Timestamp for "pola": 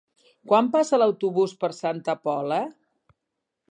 2.27-2.63